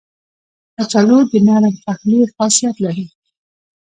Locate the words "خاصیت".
2.33-2.75